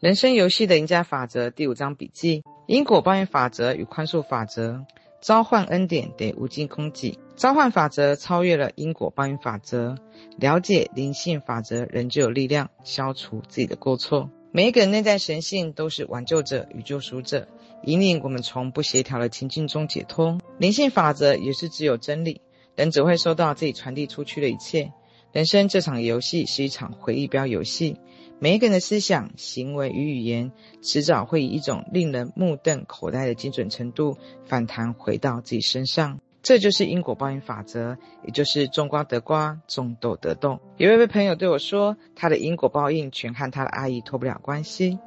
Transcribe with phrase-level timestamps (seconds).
[0.00, 4.86] 人生游戏的赢家法则第五章笔记：因果报应法则与宽恕法则。
[5.20, 7.18] 召唤恩典得无尽供给。
[7.36, 9.96] 召唤法则超越了因果报应法则。
[10.38, 14.30] 了解灵性法则，人就有力量消除自己的过错。
[14.52, 17.46] 每一个内在神性都是挽救者与救赎者，
[17.84, 20.38] 引领我们从不协调的情境中解脱。
[20.56, 22.40] 灵性法则也是只有真理，
[22.74, 24.94] 人只会收到自己传递出去的一切。
[25.32, 27.98] 人生这场游戏是一场回忆标游戏。
[28.42, 30.50] 每一个人的思想、行为与语言，
[30.80, 36.20] 迟早会以一种令人目瞪口呆的精准程度反弹回到自己身上。
[36.42, 40.58] 这就是因果报应法则，也就是种瓜得瓜，种豆得豆。
[40.78, 44.98] 有一位朋友对我说，他的因果报应全和他的阿姨脱不了关系。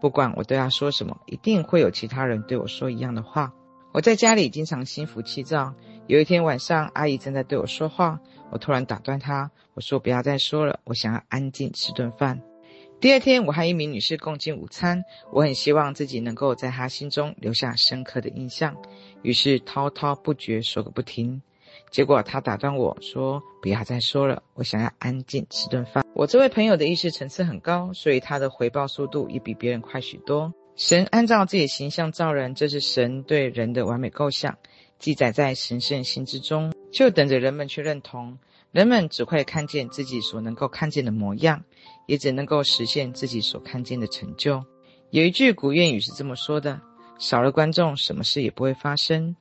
[0.00, 3.52] 不管我对他说什么，一定会有其他人对我说一样的话。
[3.92, 5.74] 我在家里经常心浮气躁。
[6.08, 8.18] 有一天晚上，阿姨正在对我说话，
[8.50, 12.42] 我突然打断她，我说：“不要再说了，我想要安静吃顿饭。”
[13.00, 18.76] 第二天，我和一名女士共进午餐，我很希望自己能够在她心中留下深刻的印象，
[19.22, 21.40] 于是滔滔不绝说个不停。
[21.90, 30.52] 结果她打断我说：“不要再说了，我想要安静吃顿饭。”我这位朋友的意识层次很高，所以他的回报速度也比别人快许多。
[30.76, 34.58] 神按照自己的形象造人，这是神对人的完美构想，
[34.98, 38.38] 记载在神圣心之中，就等着人们去认同。
[38.72, 41.64] 人们只会看见自己所能够看见的模样，
[42.06, 44.64] 也只能够实现自己所看见的成就。
[45.10, 46.80] 有一句古谚语是这么说的
[47.18, 49.34] ：“少了观众，什么事也不会发生。”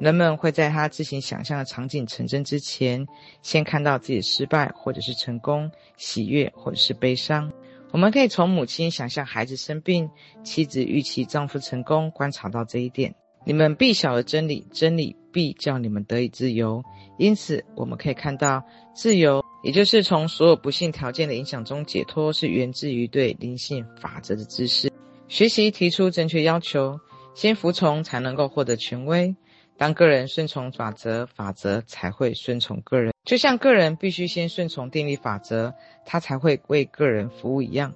[0.00, 3.06] 人们会在他自行想象的场景成真之前，
[3.40, 7.52] 先看到自己的失败或者是成功，喜悦或者是悲伤。
[7.92, 10.10] 我们可以从母亲想象孩子生病，
[10.42, 13.14] 妻子预期丈夫成功，观察到这一点。
[13.44, 16.82] 你们必晓得真理，真理必叫你们得以自由。
[17.18, 18.62] 因此，我们可以看到，
[18.94, 24.92] 自由，也就是从所有不幸条件的影响中解脱，是源自于对灵性法则的知识。
[25.28, 27.00] 学习提出正确要求，
[27.34, 29.34] 先服从才能够获得权威。
[29.78, 33.12] 当个人顺从法则，法则才会顺从个人。
[33.24, 37.92] 就像个人必须先顺从电力法则，他才会为个人服务一样。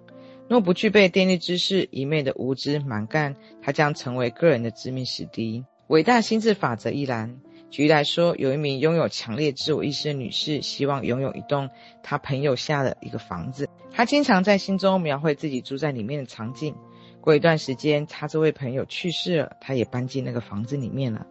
[0.49, 5.65] 若不具备电力知识，一昧的无知蛮干，他将成为个人的致命死敌。
[5.89, 7.41] 伟大心智法则一栏。
[7.71, 11.71] 举例来说，有一名拥有强烈自我意识的女士，希望拥有一栋
[12.03, 13.69] 她朋友下的一个房子。
[13.93, 16.75] 她经常在心中描绘自己住在里面的场景。
[17.21, 21.25] 过一段时间，她这位朋友去世了，她也搬进那个房子里面了。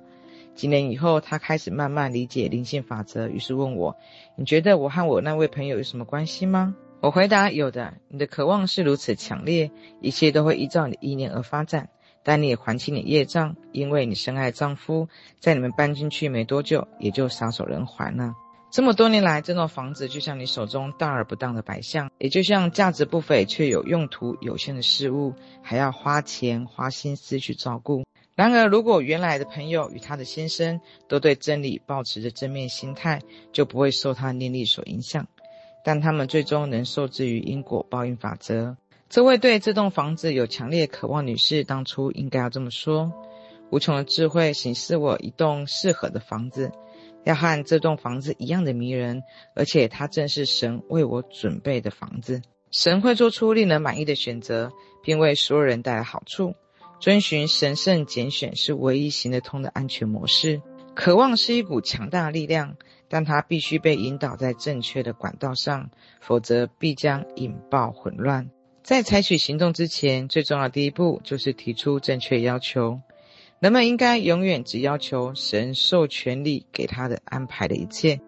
[0.55, 3.97] 几年以后，她开始慢慢理解灵性法则，于是问我
[4.37, 11.89] ：“你觉得我和我那位朋友有什么关系吗？”我回答：有的，你的渴望是如此强烈，一切都会依照你的意念而发展。
[12.25, 15.07] 但你也还清你业障，因为你深爱丈夫，
[15.39, 18.33] 在你们搬进去没多久，也就撒手人寰了。
[18.71, 28.03] 这么多年来，这栋房子就像你手中大而不当的摆象，也就像价值不菲却有用途有限的事物，还要花钱花心思去照顾。
[28.33, 33.21] 然而，如果原来的朋友与他的先生都对真理抱持着正面心态，
[33.53, 35.25] 就不会受他念力所影响。
[35.85, 38.75] 但他们最终能受制于因果报应法则。
[39.15, 43.13] 这位对这栋房子有强烈渴望女士，当初应该要这么说：
[43.71, 46.73] 无穷的智慧显示我一栋适合的房子，
[47.23, 49.23] 要和这栋房子一样的迷人，
[49.55, 52.41] 而且它正是神为我准备的房子。
[52.71, 56.53] 神会做出令人满意的选择，并为所有人带来好处。
[56.99, 60.61] 遵循神圣拣选是唯一行得通的安全模式。
[60.93, 62.75] 渴望是一股强大的力量。
[63.07, 65.89] 但它必须被引导在正确的管道上，
[66.19, 68.49] 否则必将引爆混乱。
[68.85, 73.01] 在采取行动之前，最重要的第一步就是提出正确要求。
[73.59, 78.21] 人们应该永远只要求神授权力给他的安排的一切。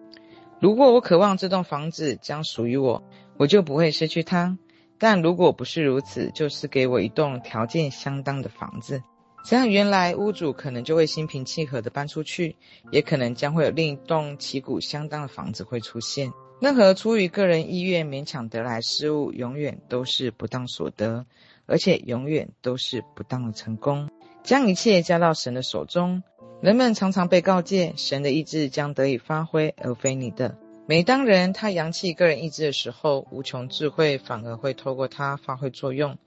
[0.60, 3.04] 如果我渴望这栋房子将属于我，
[3.38, 4.58] 我就不会失去它；
[4.98, 9.04] 但如果不是如此，就是给我一栋条件相当的房子。
[9.46, 12.56] 这样，原来屋主可能就会心平气和地搬出去，
[12.92, 16.32] 也可能将会有另一栋旗鼓相当的房子会出现。
[16.60, 21.26] 任何出于个人意愿勉强得来事物，永远都是不当所得，
[21.68, 24.10] 而且永远都是不当的成功。
[24.44, 26.24] 将一切交到神的手中，
[26.62, 30.58] 人们常常被告诫，神的意志将得以发挥，而非你的。
[30.88, 36.18] 每当人他扬弃个人意志的时候，无穷智慧反而会透过他发挥作用，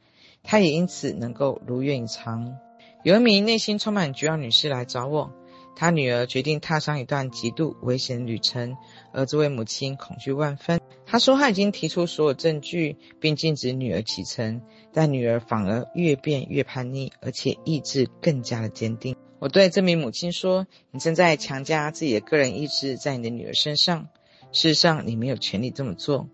[0.44, 2.56] 他也因此能够如愿以偿。
[3.02, 5.32] 有一名内心充满绝望女士来找我，
[5.76, 8.76] 他女儿决定踏上一段极度危险旅程，
[9.12, 10.80] 而这位母亲恐惧万分。
[11.06, 14.60] 她说她已经提出所有证据，并禁止女儿启程，
[14.92, 19.16] 但女儿反而越变越叛逆，而且意志更加的坚定。
[19.38, 24.08] 我对这名母亲说：“你正在强加自己的个人意志在你的女儿身上，
[24.52, 26.28] 事实上你没有权利这么做。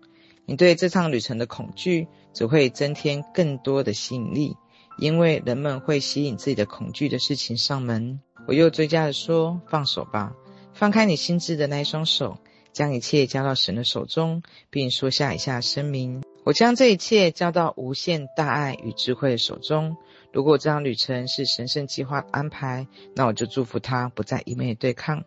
[0.45, 4.57] 你对这趟旅程的恐惧，只会增添更多的吸引力，
[4.97, 8.19] 因为人们会吸引自己的恐惧的事情上门。
[8.47, 10.33] 我又追加的说：“放手吧，
[10.73, 12.37] 放开你心智的那一双手，
[12.71, 19.97] 将一切交到神的手中，并说下以下声明：我将这一切交到无限大爱与智慧的手中。
[20.31, 25.25] 如果这趟旅程是神圣计划安排，那我就祝福他不再一味对抗。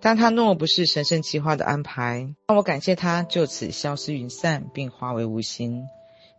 [0.00, 5.86] 但他若不是神圣计划的安排，那我感谢他就此消失云散，并化为无形。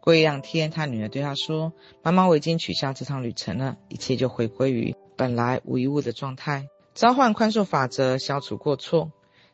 [0.01, 1.71] 过一两天，他女儿对他说
[2.03, 9.11] ：“妈妈，我已经取消这趟旅程了，一切就回归于本来无一物的状态。”召唤宽恕法则，消除过错。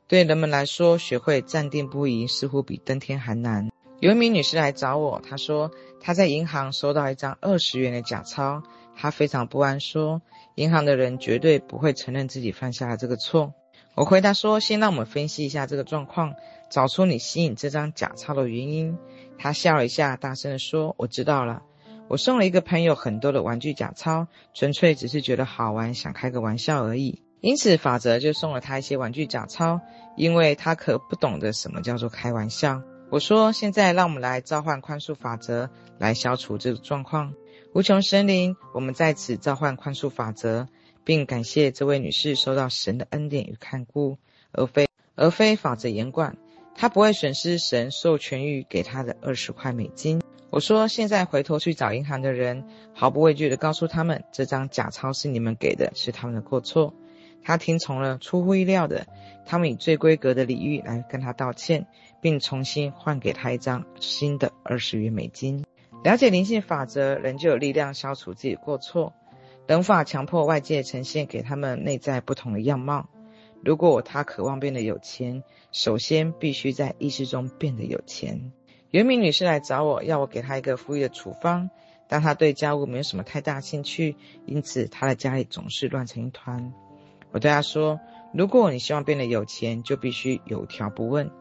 [0.08, 3.70] 对人们来说，学会站定不移似乎比登天还难。
[4.00, 8.64] 有一名女士来找我，她说她在银行收到一张二十元的假钞，
[8.96, 10.22] 她非常不安，说
[10.56, 13.54] 银行的人绝对不会承认自己犯下了这个错。
[13.96, 16.36] 我回答说：“先让我们分析一下这个状况，
[16.70, 18.98] 找出你吸引这张假钞的原因。”
[19.38, 21.62] 她笑了一下，大声地说：“我知道了，
[22.08, 27.22] 我送了一个朋友很多的玩具假钞，纯粹只是觉得好玩，想开个玩笑而已。
[27.42, 29.82] 因此，法则就送了他一些玩具假钞，
[30.16, 35.70] 因为他可不懂得什么叫做开玩笑。”我说：“现在让我们来召唤宽恕法则，
[36.00, 37.34] 来消除这个状况。
[37.74, 40.68] 无穷神灵，我们在此召唤宽恕法则。”
[41.06, 44.18] 并感谢这位女士受到神的恩典与看顾，
[44.54, 46.38] 而非而非法则严管。
[46.76, 50.22] 她不会损失神授权予给她的二十块美金。
[50.54, 56.94] 我说：现在回头去找银行的人，毫不畏惧地告诉他们，这张假钞是你们给的，是他们的过错。
[57.44, 59.08] 他听从了，出乎意料的，
[59.48, 61.88] 他们以最规格的礼遇来跟他道歉，
[62.22, 65.66] 并重新换给他一张新的二十元美金。
[66.04, 69.14] 了解灵性法则，人就有力量消除自己的过错。
[69.66, 73.10] 等法强迫外界呈现给他们内在不同的样貌。
[73.64, 78.52] 如果他渴望变得有钱，首先必须在意识中变得有钱。
[78.94, 81.72] 有一名女士来找我，要我给她一个富裕的处方，
[82.08, 86.72] 但她对家务没有什么太大兴趣，因此她的家里总是乱成一团。
[87.32, 88.00] 我对她说
[88.36, 91.32] ：“如果你希望变得有钱，就必须有条不紊。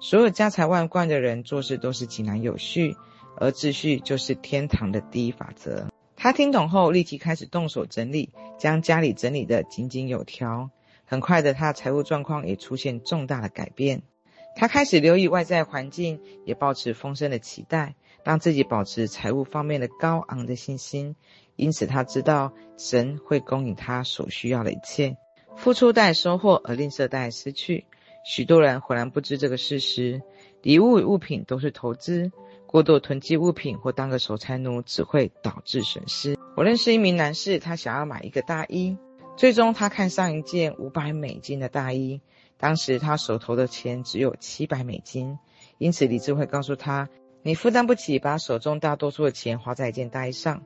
[0.00, 2.96] 所有家财万贯的人做事都是井然有序，
[3.36, 10.70] 而秩序就是天堂的第一法则。”她听懂后，立即开始动手整理，将家里整理得井井有条。
[11.04, 14.00] 很快的，她的财务状况也出现重大的改变。
[14.54, 17.94] 他开始留意外在环境，也抱持丰盛的期待，
[18.24, 21.16] 让自己保持财务方面的高昂的信心。
[21.56, 25.16] 因此，他知道神会供应他所需要的一切。
[25.56, 27.84] 付出带收获，而吝啬带失去。
[28.24, 30.22] 许多人浑然不知这个事实。
[30.62, 32.30] 礼物与物品都是投资。
[32.66, 36.38] 过度囤积物品或当个守财奴只会导致损失。
[36.56, 38.96] 我认识一名男士，他想要买一个大衣，
[39.36, 42.22] 最终他看上一件五百美金的大衣，
[42.62, 45.36] 当时他手头的钱只有七百美金，
[45.78, 47.08] 因此理智会告诉他，
[47.42, 50.62] 你负担不起把手中大多数的钱花在一件大衣上。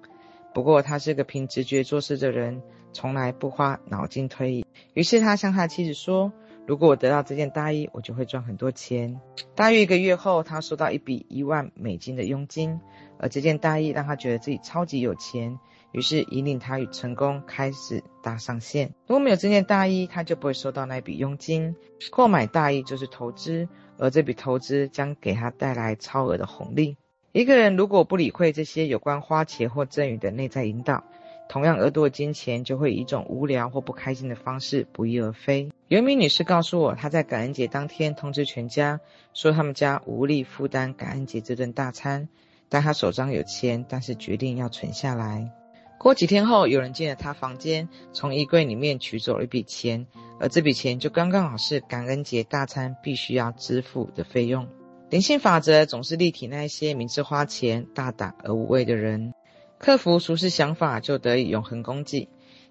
[0.52, 2.60] 不过他是个凭直觉做事的人，
[2.93, 4.66] 从来不花脑筋推理。
[4.93, 6.31] 于是他向他妻子说。
[6.66, 9.20] 如果我得到这件大衣，我就会赚很多钱。
[9.54, 12.81] 大约一个月后，他收到一笔一万美金的佣金，
[13.20, 15.60] 而这件大衣让他觉得自己超级有钱，
[15.96, 18.93] 于是引领他与成功开始搭上线。
[19.06, 21.75] 如果没有这件大衣，他就不会收到那笔佣金。
[22.10, 23.66] 购买大衣就是投资，
[23.96, 26.98] 而这笔投资将给他带来超额的红利。
[27.32, 31.02] 一个人如果不理会这些有关花钱或赠与的内在引导，
[31.48, 35.70] 同样额度的金钱就会以一种无聊或不开心的方式不翼而飞。
[35.88, 39.00] 有一名女士告诉我，她在感恩节当天通知全家，
[39.32, 42.29] 说他们家无力负担感恩节这顿大餐，
[42.69, 45.50] 但她手上有钱，但是决定要存下来。
[45.98, 50.06] 过几天后，有人进了他房间，从衣柜里面取走了一笔钱，
[50.38, 54.69] 而这笔钱就刚刚好是感恩节大餐必须要支付的费用。
[55.08, 59.34] 灵性法则总是力挺那些明知花钱、大胆而无畏的人。
[59.79, 62.29] 克服俗世想法，就得以永恒供给。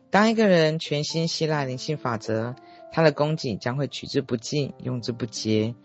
[0.10, 2.56] 当一个人全心信赖灵性法则，
[2.92, 5.76] 他的供给将会取之不尽，用之不竭。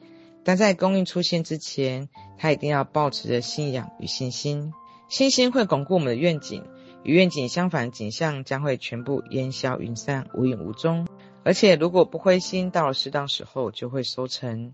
[0.45, 4.73] 但在供应出现之前，他一定要抱持着信仰与信心。
[5.09, 6.65] 信心会巩固我们的愿景，
[7.03, 11.07] 与愿景相反景象将会全部烟消云散，无影无踪。
[11.43, 14.73] 而且，如果不灰心，到了适当时候就会收成。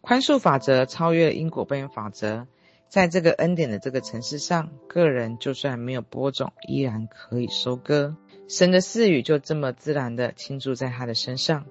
[0.00, 2.46] 宽恕法则超越了因果报应法则。
[2.88, 8.14] 在这个恩典的这个层次上，个人就算没有播种，依然可以收割。
[8.48, 11.64] 神的赐予就这么自然地倾注在他的身上。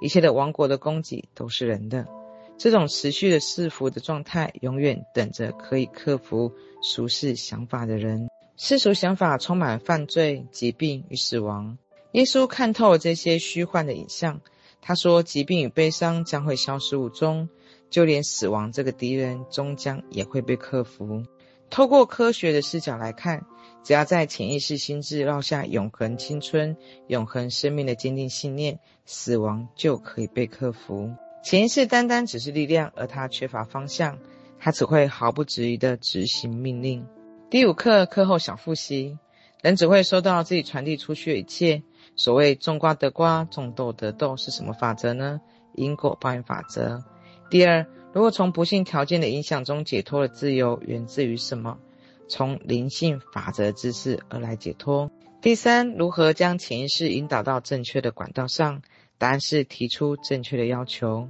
[0.00, 2.08] 一切的王国的供给都是人的。
[2.56, 8.30] 这种持续的赐福的状态，永远等着可以克服俗世想法的人。
[8.56, 11.78] 世俗想法充满犯罪、疾病与死亡。
[12.12, 14.40] 耶稣看透了这些虚幻的影像，
[14.80, 17.48] 他说：疾病与悲伤将会消失无踪。
[17.90, 21.24] 就连死亡这个敌人终将也会被克服。
[21.68, 23.44] 透过科学的视角来看，
[23.82, 26.74] 只要在潜意识心智烙下永恒青春、
[27.08, 31.10] 永恒生命的坚定信念，死亡就可以被克服。
[31.44, 34.18] 潜意识单单只是力量，而它缺乏方向，
[34.58, 37.06] 它只会毫不迟疑地执行命令。
[37.52, 39.18] 第五课课后小复习：
[39.60, 41.82] 人只会收到自己传递出去的一切。
[42.16, 45.38] 所谓种瓜得瓜，种豆得豆，是什么法则呢？
[45.74, 47.04] 因果报应法则。
[47.50, 51.78] 第二，如果从不幸条件的影响中解脱的自由源自于什么？
[52.26, 55.10] 从灵性法则知识而来解脱。
[55.42, 58.80] 第三，如何将潜意识引导到正确的管道上？
[59.18, 61.28] 答案是提出正确的要求。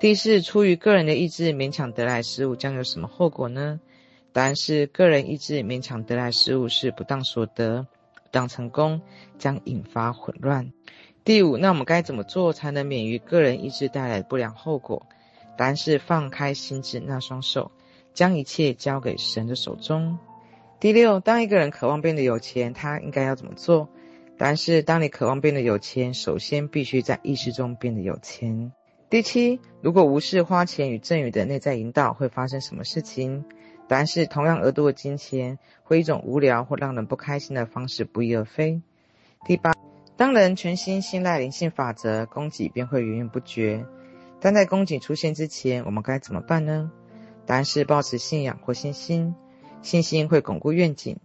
[0.00, 3.80] 第四，出于个人的意志勉强得来失误将有什么后果呢？
[4.36, 7.86] 答案是个人意志勉强得来失误是不当所得。
[8.12, 9.00] 不当成功
[9.38, 10.74] 将引发混乱。
[11.24, 15.06] 第五，那我们该怎么做才能免于个人意志带来的不良后果？
[15.56, 17.70] 答案是放开心智那双手，
[18.12, 20.18] 将一切交给神的手中。
[20.80, 23.88] 第六，当一个人渴望变得有钱，他应该要怎么做？
[24.36, 28.70] 答案是，当你渴望变得有钱，首先必须在意识中变得有钱。
[29.08, 33.46] 第七，如果无视花钱与赠与的内在引导，会发生什么事情？
[33.88, 38.82] 答案是，同样额度的金钱，会一种无聊或让人不开心的方式不翼而飞。
[39.46, 39.74] 第八，
[40.16, 43.86] 当人全心信赖灵性法则，供给便会源源不绝。
[44.40, 46.90] 但在供给出现之前，我们该怎么办呢？
[47.46, 49.36] 答案是保持信仰或信心，
[49.82, 51.18] 信心会巩固愿景，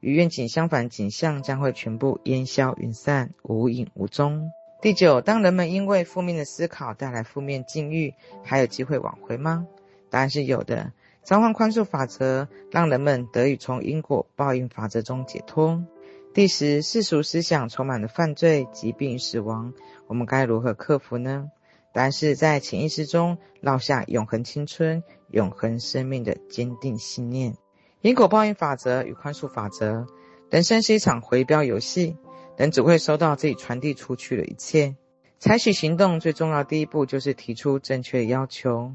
[0.00, 4.50] 与愿景相反景象将会全部烟消云散，无影无踪。
[4.80, 9.66] 第九，当人们因为负面的思考带来负面境遇，还有机会挽回吗？
[10.08, 10.92] 答案是有的。
[11.26, 15.84] 召唤宽恕法则，让人们得以从因果报应法则中解脱。
[16.32, 19.74] 第十，世俗思想充满了犯罪、疾病死亡，
[20.06, 21.50] 我们该如何克服呢？
[21.92, 25.02] 答案是在潜意识中烙下永恒青春、
[25.32, 27.56] 永恒生命的坚定信念。
[28.02, 30.06] 因果报应法则与宽恕法则，
[30.48, 32.16] 人生是一场回标游戏，
[32.56, 34.94] 人只会收到自己传递出去的一切。
[35.40, 38.94] 采取行动最重要第一步就是提出正确的要求。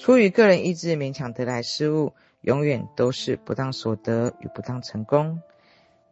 [0.00, 5.42] 出于个人意志勉强得来失误，永远都是不当所得与不当成功。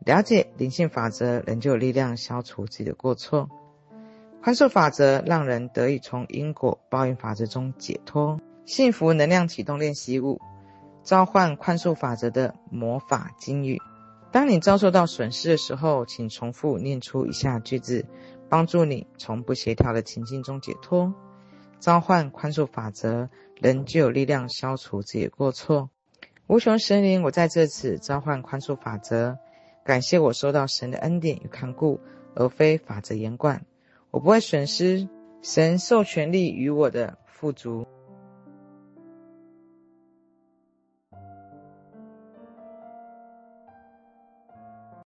[0.05, 3.49] 了解灵性法则，人就有力量消除自己的过错。
[4.43, 8.39] 宽恕法则让人得以从因果报应法则中解脱。
[8.67, 10.39] 幸福能量启动练习五：
[11.03, 13.81] 召唤宽恕法则的魔法金语。
[14.31, 18.05] 当你遭受到损失的时候，请重复念出以下句子，
[18.51, 21.15] 帮助你从不协调的情境中解脱。
[21.81, 23.29] 召唤宽恕法则，
[23.61, 25.91] 人就有力量消除自己的过错。
[26.47, 29.39] 无穷神灵，我在这次召唤宽恕法则，
[29.85, 32.01] 感谢我收到神的恩典与看顾，
[32.35, 33.65] 而非法则严管。
[34.11, 35.09] 我不会损失
[35.43, 37.87] 神授权力与我的富足。